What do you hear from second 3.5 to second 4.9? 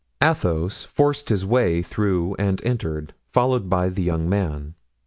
by the young man.